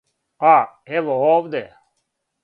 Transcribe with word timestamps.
А, 0.53 0.55
ево 0.99 1.17
овде. 1.35 1.63